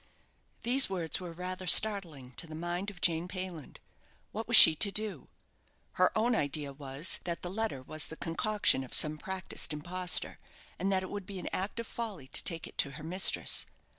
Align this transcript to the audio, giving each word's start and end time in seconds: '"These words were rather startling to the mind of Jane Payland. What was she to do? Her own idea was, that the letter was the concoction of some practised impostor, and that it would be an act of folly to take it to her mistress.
'"These 0.63 0.89
words 0.89 1.19
were 1.19 1.31
rather 1.31 1.67
startling 1.67 2.31
to 2.37 2.47
the 2.47 2.55
mind 2.55 2.89
of 2.89 3.01
Jane 3.01 3.27
Payland. 3.27 3.77
What 4.31 4.47
was 4.47 4.57
she 4.57 4.73
to 4.73 4.89
do? 4.89 5.27
Her 5.91 6.09
own 6.17 6.33
idea 6.33 6.73
was, 6.73 7.19
that 7.23 7.43
the 7.43 7.51
letter 7.51 7.83
was 7.83 8.07
the 8.07 8.17
concoction 8.17 8.83
of 8.83 8.95
some 8.95 9.19
practised 9.19 9.73
impostor, 9.73 10.39
and 10.79 10.91
that 10.91 11.03
it 11.03 11.11
would 11.11 11.27
be 11.27 11.37
an 11.37 11.49
act 11.53 11.79
of 11.79 11.85
folly 11.85 12.27
to 12.29 12.43
take 12.43 12.65
it 12.65 12.79
to 12.79 12.91
her 12.93 13.03
mistress. 13.03 13.67